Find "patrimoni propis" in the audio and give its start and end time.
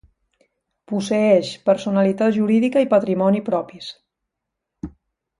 2.97-3.91